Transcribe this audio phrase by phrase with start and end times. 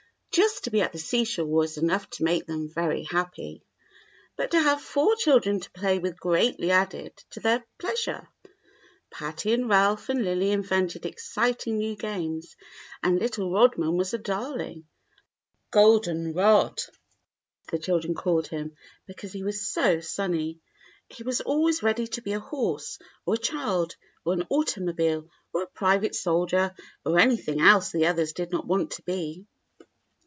[0.33, 3.61] Just to be at the seashore was enough to make them very happy,
[4.37, 8.29] but to have four children to play with greatly added to their pleasure.
[9.09, 12.55] Patty and Ralph and Lily invented exciting new games,
[13.03, 14.87] and little Rodman was a darling;
[15.69, 16.79] "golden rod,"
[17.69, 18.77] the children called him,
[19.07, 20.61] because he was so sunny.
[21.09, 25.63] He was always ready to be a horse, or a child, or an automobile, or
[25.63, 26.73] a private soldier,
[27.05, 29.45] or any thing else the others did not want to be.